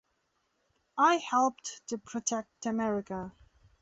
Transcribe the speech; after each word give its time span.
I 0.97 1.17
helped 1.17 1.83
to 1.89 1.99
protect 1.99 2.65
America. 2.65 3.33